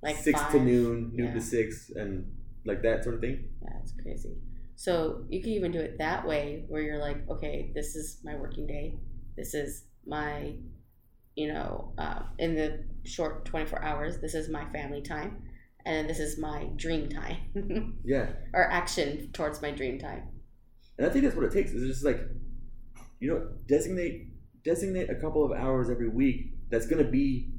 like 0.02 0.18
six 0.18 0.42
to 0.52 0.60
noon, 0.60 1.12
noon 1.14 1.28
Yeah. 1.28 1.34
to 1.34 1.42
six, 1.42 1.90
and 1.96 2.32
like 2.66 2.82
that 2.84 3.04
sort 3.04 3.16
of 3.16 3.22
thing. 3.22 3.50
Yeah, 3.62 3.78
it's 3.82 3.94
crazy. 4.02 4.36
So 4.76 5.24
you 5.30 5.42
can 5.42 5.52
even 5.52 5.72
do 5.72 5.80
it 5.80 5.98
that 6.00 6.28
way, 6.28 6.66
where 6.68 6.82
you're 6.82 6.98
like, 6.98 7.28
okay, 7.30 7.72
this 7.74 7.96
is 7.96 8.20
my 8.24 8.36
working 8.36 8.68
day. 8.68 9.00
This 9.38 9.54
is 9.54 9.86
my, 10.06 10.56
you 11.36 11.48
know, 11.54 11.94
uh, 11.98 12.24
in 12.40 12.56
the 12.56 12.84
short 13.06 13.46
24 13.46 13.82
hours, 13.84 14.20
this 14.20 14.34
is 14.34 14.50
my 14.50 14.66
family 14.72 15.02
time, 15.02 15.42
and 15.86 16.10
this 16.10 16.20
is 16.20 16.38
my 16.38 16.68
dream 16.76 17.08
time, 17.10 17.98
Yeah, 18.04 18.28
or 18.54 18.64
action 18.70 19.30
towards 19.32 19.62
my 19.62 19.72
dream 19.72 20.00
time. 20.00 20.24
and 20.98 21.08
I 21.08 21.10
think 21.10 21.24
that's 21.24 21.36
what 21.36 21.46
it 21.46 21.52
takes. 21.54 21.72
Is 21.72 21.88
just 21.88 22.04
like, 22.06 22.20
you 23.22 23.30
know, 23.32 23.48
designate 23.68 24.28
designate 24.64 25.10
a 25.10 25.16
couple 25.16 25.44
of 25.44 25.52
hours 25.52 25.90
every 25.90 26.10
week 26.10 26.54
that's 26.70 26.88
gonna 26.88 27.04
be 27.04 27.52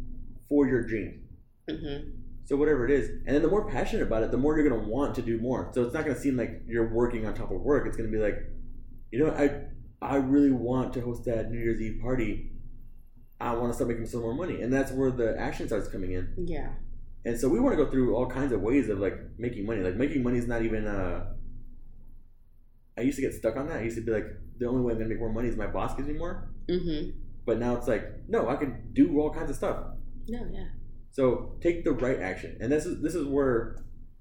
for 0.48 0.66
your 0.66 0.86
dreams. 0.86 1.22
Mm-hmm. 1.68 2.10
So 2.46 2.56
whatever 2.56 2.84
it 2.84 2.90
is, 2.90 3.08
and 3.26 3.34
then 3.34 3.42
the 3.42 3.48
more 3.48 3.68
passionate 3.70 4.02
about 4.02 4.22
it, 4.22 4.30
the 4.30 4.36
more 4.36 4.56
you're 4.56 4.68
gonna 4.68 4.88
want 4.88 5.14
to 5.14 5.22
do 5.22 5.38
more. 5.38 5.70
So 5.74 5.82
it's 5.82 5.94
not 5.94 6.04
gonna 6.04 6.18
seem 6.18 6.36
like 6.36 6.62
you're 6.66 6.92
working 6.92 7.26
on 7.26 7.34
top 7.34 7.50
of 7.50 7.60
work. 7.60 7.86
It's 7.86 7.96
gonna 7.96 8.10
be 8.10 8.18
like, 8.18 8.38
you 9.10 9.18
know, 9.18 9.30
I 9.30 9.62
I 10.04 10.16
really 10.16 10.50
want 10.50 10.92
to 10.94 11.00
host 11.00 11.24
that 11.24 11.50
New 11.50 11.58
Year's 11.58 11.80
Eve 11.80 12.00
party. 12.02 12.50
I 13.40 13.54
want 13.54 13.70
to 13.70 13.74
start 13.74 13.88
making 13.88 14.06
some 14.06 14.20
more 14.20 14.34
money, 14.34 14.60
and 14.62 14.72
that's 14.72 14.92
where 14.92 15.10
the 15.10 15.38
action 15.38 15.66
starts 15.66 15.88
coming 15.88 16.12
in. 16.12 16.34
Yeah. 16.46 16.74
And 17.24 17.40
so 17.40 17.48
we 17.48 17.58
want 17.58 17.76
to 17.76 17.82
go 17.82 17.90
through 17.90 18.14
all 18.14 18.26
kinds 18.26 18.52
of 18.52 18.60
ways 18.60 18.88
of 18.90 18.98
like 18.98 19.14
making 19.38 19.64
money. 19.64 19.80
Like 19.80 19.96
making 19.96 20.22
money 20.22 20.38
is 20.38 20.46
not 20.46 20.62
even 20.62 20.86
Uh, 20.86 21.26
I 22.96 23.00
used 23.00 23.16
to 23.16 23.22
get 23.22 23.34
stuck 23.34 23.56
on 23.56 23.68
that. 23.68 23.78
I 23.78 23.82
used 23.82 23.96
to 23.96 24.02
be 24.02 24.12
like, 24.12 24.26
the 24.58 24.66
only 24.66 24.82
way 24.82 24.92
I'm 24.92 24.98
gonna 24.98 25.08
make 25.08 25.18
more 25.18 25.32
money 25.32 25.48
is 25.48 25.56
my 25.56 25.66
boss 25.66 25.94
gives 25.96 26.08
me 26.08 26.14
more. 26.14 26.48
Mm-hmm. 26.68 27.18
But 27.46 27.58
now 27.58 27.76
it's 27.76 27.88
like, 27.88 28.04
no, 28.28 28.48
I 28.48 28.56
can 28.56 28.90
do 28.92 29.18
all 29.20 29.32
kinds 29.32 29.50
of 29.50 29.56
stuff. 29.56 29.84
No, 30.28 30.46
yeah. 30.50 30.66
So 31.10 31.56
take 31.60 31.84
the 31.84 31.92
right 31.92 32.20
action, 32.20 32.56
and 32.60 32.72
this 32.72 32.86
is 32.86 33.02
this 33.02 33.14
is 33.14 33.26
where 33.26 33.76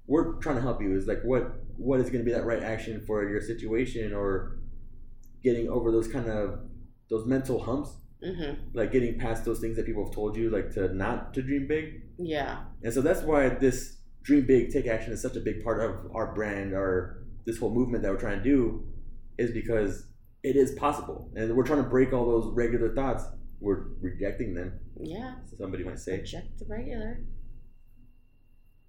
we're 0.06 0.34
trying 0.34 0.56
to 0.56 0.62
help 0.62 0.80
you. 0.80 0.94
Is 0.96 1.06
like 1.06 1.22
what 1.24 1.54
what 1.76 2.00
is 2.00 2.10
going 2.10 2.24
to 2.24 2.24
be 2.24 2.32
that 2.32 2.44
right 2.44 2.62
action 2.62 3.02
for 3.06 3.28
your 3.28 3.40
situation 3.40 4.12
or 4.12 4.58
getting 5.42 5.68
over 5.68 5.90
those 5.90 6.06
kind 6.08 6.28
of 6.28 6.60
those 7.10 7.26
mental 7.26 7.62
humps, 7.62 7.90
Mm-hmm. 8.24 8.68
like 8.72 8.90
getting 8.90 9.18
past 9.18 9.44
those 9.44 9.60
things 9.60 9.76
that 9.76 9.84
people 9.84 10.04
have 10.04 10.14
told 10.14 10.34
you, 10.36 10.48
like 10.48 10.70
to 10.72 10.94
not 10.94 11.34
to 11.34 11.42
dream 11.42 11.66
big. 11.68 12.02
Yeah. 12.18 12.64
And 12.82 12.92
so 12.92 13.02
that's 13.02 13.20
why 13.22 13.50
this 13.50 13.98
dream 14.22 14.46
big, 14.46 14.72
take 14.72 14.86
action 14.86 15.12
is 15.12 15.20
such 15.20 15.36
a 15.36 15.40
big 15.40 15.62
part 15.62 15.82
of 15.82 16.10
our 16.14 16.32
brand, 16.34 16.74
our 16.74 17.18
this 17.44 17.58
whole 17.58 17.74
movement 17.74 18.02
that 18.02 18.10
we're 18.10 18.18
trying 18.20 18.38
to 18.38 18.44
do, 18.44 18.86
is 19.36 19.50
because 19.50 20.06
it 20.44 20.56
is 20.56 20.72
possible, 20.72 21.30
and 21.34 21.56
we're 21.56 21.64
trying 21.64 21.82
to 21.82 21.88
break 21.88 22.12
all 22.12 22.26
those 22.26 22.52
regular 22.54 22.94
thoughts. 22.94 23.24
We're 23.60 23.86
rejecting 24.02 24.54
them. 24.54 24.78
Yeah. 25.00 25.36
Somebody 25.58 25.84
might 25.84 25.98
say. 25.98 26.18
Reject 26.18 26.58
the 26.58 26.66
regular. 26.68 27.24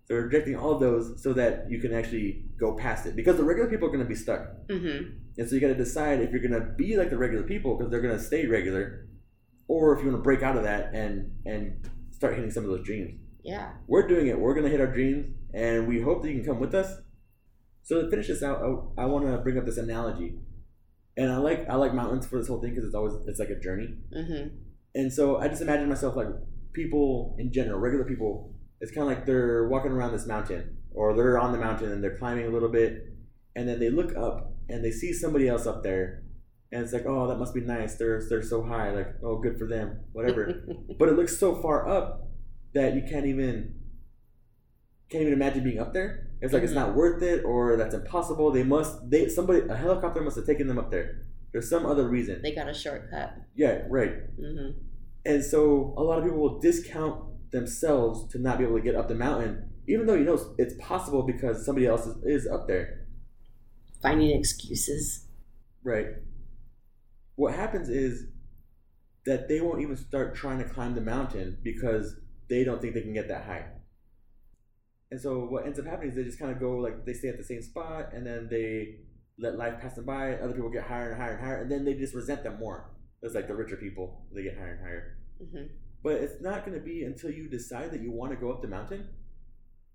So 0.05 0.15
we're 0.15 0.25
rejecting 0.25 0.57
all 0.57 0.73
of 0.73 0.81
those 0.81 1.23
so 1.23 1.31
that 1.33 1.71
you 1.71 1.79
can 1.79 1.93
actually 1.93 2.43
go 2.59 2.75
past 2.75 3.05
it 3.05 3.15
because 3.15 3.37
the 3.37 3.43
regular 3.43 3.69
people 3.69 3.87
are 3.87 3.91
going 3.91 4.03
to 4.03 4.07
be 4.07 4.15
stuck. 4.15 4.41
Mm-hmm. 4.67 5.17
And 5.37 5.49
so 5.49 5.55
you 5.55 5.61
got 5.61 5.67
to 5.67 5.75
decide 5.75 6.19
if 6.19 6.31
you're 6.31 6.45
going 6.45 6.59
to 6.59 6.73
be 6.77 6.97
like 6.97 7.09
the 7.09 7.17
regular 7.17 7.43
people 7.43 7.77
because 7.77 7.89
they're 7.89 8.01
going 8.01 8.17
to 8.17 8.21
stay 8.21 8.45
regular, 8.45 9.07
or 9.69 9.95
if 9.95 10.03
you 10.03 10.11
want 10.11 10.19
to 10.19 10.23
break 10.23 10.43
out 10.43 10.57
of 10.57 10.63
that 10.63 10.93
and 10.93 11.31
and 11.45 11.89
start 12.11 12.35
hitting 12.35 12.51
some 12.51 12.65
of 12.65 12.69
those 12.69 12.85
dreams. 12.85 13.17
Yeah. 13.43 13.71
We're 13.87 14.07
doing 14.07 14.27
it. 14.27 14.37
We're 14.37 14.53
going 14.53 14.65
to 14.65 14.71
hit 14.71 14.81
our 14.81 14.91
dreams, 14.91 15.33
and 15.53 15.87
we 15.87 16.01
hope 16.01 16.21
that 16.23 16.29
you 16.29 16.35
can 16.35 16.45
come 16.45 16.59
with 16.59 16.75
us. 16.75 16.91
So 17.83 18.01
to 18.01 18.09
finish 18.09 18.27
this 18.27 18.43
out, 18.43 18.61
I, 18.97 19.03
I 19.03 19.05
want 19.05 19.25
to 19.25 19.37
bring 19.37 19.57
up 19.57 19.65
this 19.65 19.77
analogy, 19.77 20.35
and 21.17 21.31
I 21.31 21.37
like 21.37 21.67
I 21.69 21.75
like 21.75 21.93
mountains 21.93 22.27
for 22.27 22.37
this 22.37 22.47
whole 22.47 22.61
thing 22.61 22.71
because 22.71 22.85
it's 22.85 22.95
always 22.95 23.13
it's 23.27 23.39
like 23.39 23.49
a 23.49 23.59
journey. 23.59 23.95
Mm-hmm. 24.15 24.55
And 24.95 25.11
so 25.11 25.37
I 25.37 25.47
just 25.47 25.61
imagine 25.61 25.89
myself 25.89 26.15
like 26.15 26.27
people 26.73 27.35
in 27.39 27.51
general, 27.51 27.79
regular 27.79 28.05
people. 28.05 28.53
It's 28.81 28.91
kind 28.91 29.09
of 29.09 29.17
like 29.17 29.25
they're 29.25 29.67
walking 29.67 29.91
around 29.91 30.11
this 30.11 30.27
mountain, 30.27 30.77
or 30.91 31.15
they're 31.15 31.39
on 31.39 31.51
the 31.51 31.57
mountain 31.57 31.91
and 31.91 32.03
they're 32.03 32.17
climbing 32.17 32.45
a 32.45 32.49
little 32.49 32.69
bit, 32.69 33.05
and 33.55 33.67
then 33.67 33.79
they 33.79 33.89
look 33.89 34.15
up 34.15 34.53
and 34.67 34.83
they 34.83 34.91
see 34.91 35.13
somebody 35.13 35.47
else 35.47 35.65
up 35.65 35.83
there, 35.83 36.23
and 36.71 36.83
it's 36.83 36.91
like, 36.91 37.05
oh, 37.05 37.27
that 37.27 37.37
must 37.37 37.53
be 37.53 37.61
nice. 37.61 37.95
They're 37.95 38.21
they're 38.29 38.43
so 38.43 38.63
high, 38.63 38.91
like, 38.91 39.15
oh, 39.23 39.37
good 39.37 39.57
for 39.57 39.67
them, 39.67 40.01
whatever. 40.11 40.65
but 40.99 41.07
it 41.07 41.15
looks 41.15 41.37
so 41.37 41.61
far 41.61 41.87
up 41.87 42.27
that 42.73 42.93
you 42.95 43.01
can't 43.09 43.25
even 43.25 43.75
can't 45.09 45.21
even 45.21 45.33
imagine 45.33 45.63
being 45.63 45.79
up 45.79 45.93
there. 45.93 46.27
It's 46.45 46.53
like 46.53 46.63
it's 46.63 46.71
Mhm. 46.71 46.75
not 46.75 46.95
worth 46.95 47.21
it, 47.21 47.43
or 47.43 47.75
that's 47.75 47.93
impossible. 47.95 48.51
They 48.51 48.63
must 48.63 49.09
they 49.09 49.27
somebody 49.29 49.61
a 49.67 49.75
helicopter 49.75 50.21
must 50.21 50.37
have 50.37 50.45
taken 50.45 50.67
them 50.67 50.77
up 50.77 50.91
there. 50.91 51.21
There's 51.51 51.69
some 51.69 51.85
other 51.85 52.07
reason. 52.07 52.41
they 52.41 52.53
got 52.53 52.69
a 52.69 52.73
shortcut. 52.73 53.33
Yeah, 53.55 53.83
right. 53.89 54.13
Mm-hmm. 54.39 54.79
And 55.25 55.43
so 55.43 55.93
a 55.97 56.03
lot 56.03 56.19
of 56.19 56.23
people 56.25 56.39
will 56.39 56.59
discount 56.59 57.51
themselves 57.51 58.31
to 58.33 58.39
not 58.39 58.57
be 58.57 58.63
able 58.65 58.75
to 58.77 58.83
get 58.83 58.95
up 58.95 59.07
the 59.07 59.15
mountain, 59.15 59.69
even 59.87 60.05
though 60.05 60.15
you 60.15 60.25
know 60.25 60.37
it's 60.57 60.73
possible 60.79 61.23
because 61.23 61.65
somebody 61.65 61.87
else 61.87 62.05
is, 62.05 62.15
is 62.25 62.47
up 62.47 62.67
there. 62.67 63.07
Finding 64.01 64.37
excuses. 64.37 65.27
Right. 65.83 66.07
What 67.35 67.53
happens 67.55 67.89
is 67.89 68.25
that 69.25 69.47
they 69.47 69.61
won't 69.61 69.81
even 69.81 69.95
start 69.95 70.35
trying 70.35 70.59
to 70.59 70.65
climb 70.65 70.93
the 70.95 71.01
mountain 71.01 71.57
because 71.63 72.17
they 72.49 72.63
don't 72.63 72.81
think 72.81 72.93
they 72.93 73.01
can 73.01 73.13
get 73.13 73.27
that 73.29 73.45
high. 73.45 73.65
And 75.15 75.21
so 75.21 75.45
what 75.45 75.65
ends 75.65 75.79
up 75.79 75.85
happening 75.85 76.09
is 76.09 76.17
they 76.17 76.25
just 76.25 76.39
kind 76.39 76.51
of 76.51 76.59
go 76.59 76.75
like 76.75 77.05
they 77.05 77.13
stay 77.13 77.29
at 77.29 77.37
the 77.37 77.43
same 77.45 77.61
spot 77.61 78.09
and 78.11 78.27
then 78.27 78.49
they 78.51 78.97
let 79.39 79.57
life 79.57 79.79
pass 79.79 79.93
them 79.93 80.03
by. 80.03 80.33
Other 80.33 80.51
people 80.51 80.69
get 80.69 80.83
higher 80.83 81.11
and 81.11 81.21
higher 81.21 81.35
and 81.35 81.45
higher, 81.45 81.61
and 81.61 81.71
then 81.71 81.85
they 81.85 81.93
just 81.93 82.13
resent 82.13 82.43
them 82.43 82.59
more. 82.59 82.91
It's 83.21 83.33
like 83.33 83.47
the 83.47 83.55
richer 83.55 83.77
people; 83.77 84.25
they 84.33 84.43
get 84.43 84.57
higher 84.57 84.73
and 84.73 84.81
higher. 84.81 85.17
Mm-hmm. 85.41 85.73
But 86.03 86.15
it's 86.15 86.41
not 86.41 86.65
going 86.65 86.77
to 86.77 86.83
be 86.83 87.05
until 87.05 87.31
you 87.31 87.47
decide 87.47 87.91
that 87.91 88.01
you 88.01 88.11
want 88.11 88.33
to 88.33 88.35
go 88.35 88.51
up 88.51 88.61
the 88.61 88.67
mountain. 88.67 89.07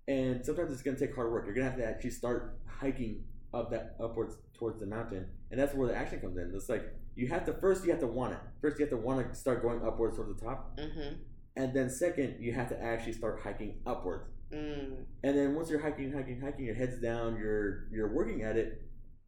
And 0.07 0.43
sometimes 0.43 0.73
it's 0.73 0.81
going 0.81 0.97
to 0.97 1.05
take 1.05 1.13
hard 1.13 1.31
work. 1.31 1.45
You're 1.45 1.53
going 1.53 1.65
to 1.65 1.69
have 1.69 1.79
to 1.79 1.85
actually 1.85 2.09
start 2.09 2.57
hiking 2.65 3.25
up 3.53 3.69
that 3.69 3.97
upwards 4.03 4.37
towards 4.57 4.79
the 4.79 4.87
mountain, 4.87 5.27
and 5.51 5.59
that's 5.59 5.75
where 5.75 5.87
the 5.87 5.95
action 5.95 6.19
comes 6.19 6.35
in. 6.35 6.51
It's 6.55 6.67
like 6.67 6.95
you 7.13 7.27
have 7.27 7.45
to 7.45 7.53
first 7.53 7.85
you 7.85 7.91
have 7.91 7.99
to 7.99 8.07
want 8.07 8.33
it. 8.33 8.39
First 8.59 8.79
you 8.79 8.85
have 8.85 8.89
to 8.89 8.97
want 8.97 9.29
to 9.29 9.35
start 9.35 9.61
going 9.61 9.85
upwards 9.85 10.15
towards 10.15 10.33
the 10.35 10.43
top, 10.43 10.79
Mm-hmm. 10.79 11.13
and 11.57 11.75
then 11.75 11.91
second 11.91 12.37
you 12.39 12.53
have 12.53 12.69
to 12.69 12.83
actually 12.83 13.13
start 13.13 13.41
hiking 13.43 13.81
upwards. 13.85 14.25
Mm. 14.53 15.05
And 15.23 15.37
then 15.37 15.55
once 15.55 15.69
you're 15.69 15.81
hiking, 15.81 16.11
hiking, 16.13 16.41
hiking, 16.41 16.65
your 16.65 16.75
head's 16.75 16.99
down, 17.01 17.37
you're 17.37 17.87
you're 17.91 18.13
working 18.13 18.43
at 18.43 18.57
it. 18.57 18.81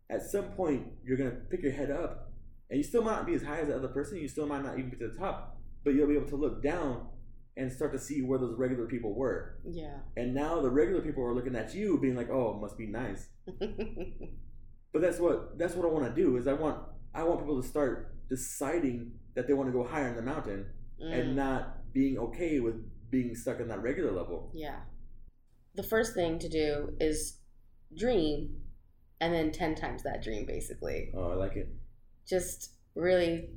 At 0.10 0.22
some 0.24 0.46
point, 0.51 0.88
you're 1.03 1.18
gonna 1.18 1.38
pick 1.50 1.62
your 1.63 1.72
head 1.72 1.89
up, 1.92 2.32
and 2.70 2.77
you 2.77 2.84
still 2.84 3.03
might 3.03 3.15
not 3.15 3.25
be 3.25 3.34
as 3.34 3.44
high 3.44 3.60
as 3.60 3.68
the 3.68 3.75
other 3.75 3.88
person. 3.88 4.18
You 4.18 4.27
still 4.27 4.48
might 4.48 4.63
not 4.63 4.77
even 4.77 4.89
be 4.89 4.98
to 4.98 5.08
the 5.08 5.18
top, 5.18 5.58
but 5.84 5.94
you'll 5.94 6.08
be 6.08 6.15
able 6.15 6.30
to 6.30 6.36
look 6.36 6.62
down 6.62 7.08
and 7.56 7.72
start 7.72 7.94
to 7.94 8.00
see 8.00 8.22
where 8.22 8.39
those 8.39 8.58
regular 8.58 8.86
people 8.88 9.13
were. 9.13 9.60
Yeah. 9.70 9.98
And 10.18 10.34
now 10.34 10.60
the 10.62 10.72
regular 10.72 11.01
people 11.01 11.24
are 11.24 11.34
looking 11.36 11.56
at 11.56 11.74
you, 11.74 12.00
being 12.00 12.15
like, 12.15 12.30
"Oh, 12.30 12.56
it 12.56 12.62
must 12.62 12.77
be 12.77 12.88
nice." 12.88 13.27
But 14.92 15.01
that's 15.01 15.20
what 15.20 15.58
that's 15.58 15.74
what 15.74 15.86
I 15.88 15.89
want 15.92 16.06
to 16.13 16.22
do. 16.22 16.38
Is 16.38 16.48
I 16.48 16.53
want 16.53 16.77
I 17.15 17.24
want 17.24 17.39
people 17.39 17.60
to 17.62 17.68
start 17.68 18.13
deciding 18.30 19.13
that 19.36 19.48
they 19.48 19.53
want 19.53 19.68
to 19.70 19.74
go 19.74 19.84
higher 19.84 20.08
in 20.08 20.15
the 20.15 20.22
mountain 20.22 20.65
and 21.00 21.32
Mm. 21.32 21.36
not 21.36 21.92
being 21.94 22.18
okay 22.18 22.60
with 22.60 22.75
being 23.10 23.36
stuck 23.36 23.60
in 23.60 23.68
that 23.70 23.82
regular 23.82 24.12
level. 24.12 24.51
Yeah. 24.53 24.77
The 25.75 25.84
first 25.84 26.13
thing 26.13 26.39
to 26.39 26.50
do 26.50 26.96
is 27.00 27.39
dream 27.98 28.62
and 29.20 29.34
then 29.34 29.51
10 29.51 29.75
times 29.75 30.03
that 30.03 30.24
dream, 30.24 30.46
basically. 30.46 31.12
Oh, 31.15 31.32
I 31.32 31.36
like 31.36 31.56
it. 31.56 31.70
Just 32.27 32.74
really 32.96 33.50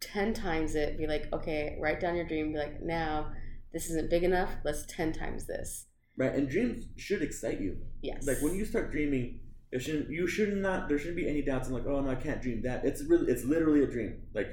10 0.00 0.34
times 0.34 0.74
it. 0.74 0.98
Be 0.98 1.06
like, 1.06 1.32
okay, 1.32 1.78
write 1.80 2.00
down 2.00 2.16
your 2.16 2.26
dream. 2.26 2.52
Be 2.52 2.58
like, 2.58 2.82
now 2.82 3.32
this 3.72 3.88
isn't 3.90 4.10
big 4.10 4.24
enough. 4.24 4.50
Let's 4.64 4.84
10 4.86 5.12
times 5.12 5.46
this. 5.46 5.86
Right, 6.16 6.34
and 6.34 6.48
dreams 6.48 6.84
should 6.96 7.22
excite 7.22 7.60
you. 7.60 7.78
Yes. 8.02 8.26
Like 8.26 8.42
when 8.42 8.54
you 8.54 8.64
start 8.64 8.90
dreaming, 8.90 9.40
it 9.72 9.80
shouldn't 9.80 10.10
you 10.10 10.26
should 10.26 10.54
not 10.56 10.88
there 10.88 10.98
shouldn't 10.98 11.16
be 11.16 11.28
any 11.28 11.42
doubts 11.42 11.68
in 11.68 11.74
like, 11.74 11.86
oh 11.86 12.00
no, 12.00 12.10
I 12.10 12.16
can't 12.16 12.42
dream 12.42 12.62
that. 12.62 12.84
It's 12.84 13.02
really 13.04 13.30
it's 13.30 13.44
literally 13.44 13.84
a 13.84 13.86
dream. 13.86 14.22
Like 14.34 14.48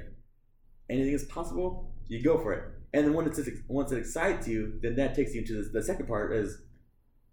anything 0.88 1.12
is 1.12 1.24
possible, 1.24 1.92
you 2.06 2.22
go 2.22 2.38
for 2.38 2.52
it. 2.52 2.64
And 2.94 3.04
then 3.04 3.12
when 3.12 3.26
it's 3.26 3.40
once 3.66 3.92
it 3.92 3.98
excites 3.98 4.48
you, 4.48 4.78
then 4.82 4.96
that 4.96 5.14
takes 5.14 5.34
you 5.34 5.44
to 5.44 5.62
the, 5.62 5.80
the 5.80 5.82
second 5.82 6.06
part 6.06 6.32
is 6.32 6.62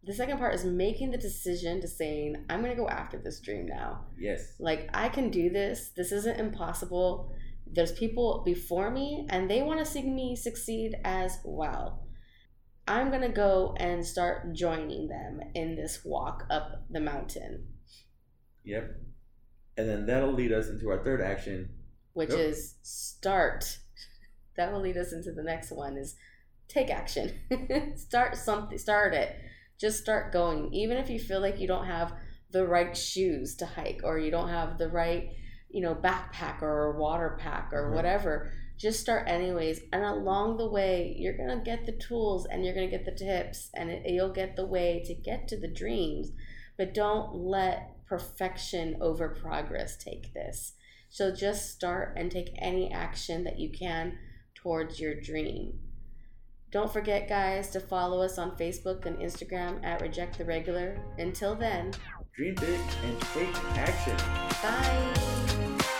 the 0.05 0.13
second 0.13 0.37
part 0.37 0.53
is 0.53 0.63
making 0.65 1.11
the 1.11 1.17
decision 1.17 1.81
to 1.81 1.87
saying, 1.87 2.45
I'm 2.49 2.61
going 2.61 2.71
to 2.71 2.81
go 2.81 2.87
after 2.87 3.17
this 3.17 3.39
dream 3.39 3.65
now. 3.65 4.05
yes. 4.19 4.53
Like, 4.59 4.89
I 4.93 5.09
can 5.09 5.29
do 5.29 5.49
this. 5.49 5.91
This 5.95 6.11
isn't 6.11 6.39
impossible. 6.39 7.31
There's 7.65 7.91
people 7.91 8.43
before 8.45 8.91
me, 8.91 9.25
and 9.29 9.49
they 9.49 9.63
want 9.63 9.79
to 9.79 9.85
see 9.85 10.03
me 10.03 10.35
succeed 10.35 10.95
as 11.03 11.39
well. 11.43 12.03
I'm 12.87 13.09
going 13.09 13.23
to 13.23 13.29
go 13.29 13.75
and 13.77 14.05
start 14.05 14.53
joining 14.53 15.07
them 15.07 15.39
in 15.55 15.75
this 15.75 16.01
walk 16.05 16.43
up 16.51 16.85
the 16.89 16.99
mountain, 16.99 17.67
Yep. 18.63 18.95
And 19.77 19.89
then 19.89 20.05
that'll 20.05 20.33
lead 20.33 20.51
us 20.51 20.69
into 20.69 20.89
our 20.89 21.03
third 21.03 21.21
action. 21.21 21.69
which 22.13 22.31
is 22.31 22.75
start. 22.81 23.79
That 24.57 24.71
will 24.71 24.81
lead 24.81 24.97
us 24.97 25.11
into 25.13 25.31
the 25.31 25.43
next 25.43 25.71
one 25.71 25.97
is 25.97 26.15
take 26.67 26.89
action. 26.89 27.33
start 27.95 28.37
something, 28.37 28.77
start 28.77 29.13
it. 29.13 29.35
Just 29.79 30.01
start 30.01 30.31
going. 30.31 30.73
Even 30.73 30.97
if 30.97 31.09
you 31.09 31.19
feel 31.19 31.41
like 31.41 31.59
you 31.59 31.67
don't 31.67 31.85
have 31.87 32.13
the 32.51 32.65
right 32.65 32.95
shoes 32.95 33.55
to 33.57 33.65
hike 33.65 34.01
or 34.03 34.17
you 34.17 34.31
don't 34.31 34.49
have 34.49 34.77
the 34.77 34.87
right, 34.87 35.31
you 35.69 35.81
know, 35.81 35.95
backpack 35.95 36.61
or 36.61 36.97
water 36.97 37.37
pack 37.39 37.71
or 37.73 37.89
Mhm. 37.91 37.95
whatever, 37.95 38.51
just 38.77 38.99
start 38.99 39.27
anyways. 39.27 39.81
And 39.91 40.03
along 40.03 40.57
the 40.57 40.69
way, 40.69 41.13
you're 41.17 41.37
going 41.37 41.57
to 41.57 41.63
get 41.63 41.85
the 41.85 41.91
tools 41.93 42.45
and 42.45 42.63
you're 42.63 42.73
going 42.75 42.89
to 42.89 42.97
get 42.97 43.05
the 43.05 43.11
tips 43.11 43.69
and 43.73 43.89
it, 43.89 44.09
you'll 44.09 44.31
get 44.33 44.55
the 44.55 44.65
way 44.65 45.03
to 45.05 45.13
get 45.13 45.47
to 45.49 45.57
the 45.57 45.67
dreams. 45.67 46.31
But 46.77 46.93
don't 46.93 47.35
let 47.35 48.05
perfection 48.05 48.97
over 49.01 49.29
progress 49.29 49.97
take 49.97 50.33
this. 50.33 50.73
So 51.09 51.33
just 51.33 51.71
start 51.71 52.13
and 52.17 52.31
take 52.31 52.49
any 52.57 52.91
action 52.91 53.43
that 53.45 53.59
you 53.59 53.69
can 53.71 54.17
towards 54.53 54.99
your 54.99 55.19
dream. 55.19 55.79
Don't 56.75 56.91
forget, 56.91 57.29
guys, 57.29 57.69
to 57.69 57.79
follow 57.79 58.21
us 58.21 58.37
on 58.37 58.51
Facebook 58.57 59.05
and 59.05 59.17
Instagram 59.19 59.81
at 59.85 60.01
Reject 60.01 60.37
the 60.37 60.43
Regular. 60.43 60.97
Until 61.17 61.55
then, 61.55 61.93
Dream 62.35 62.53
big 62.55 62.81
and 63.05 63.21
take 63.21 63.55
action. 63.77 64.17
bye. 64.61 65.94